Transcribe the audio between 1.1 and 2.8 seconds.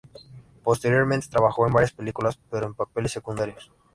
trabajó en varias películas, pero en